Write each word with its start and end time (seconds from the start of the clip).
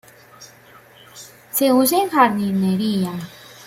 Se 1.51 1.71
usa 1.71 2.01
en 2.01 2.09
jardinería. 2.09 3.13